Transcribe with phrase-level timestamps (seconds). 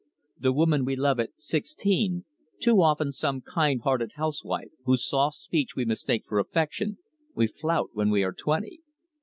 [0.39, 2.25] The woman we love at sixteen
[2.59, 6.97] too often some kind hearted housewife, whose soft speech we mistake for affection
[7.35, 8.81] we flout when we are twenty.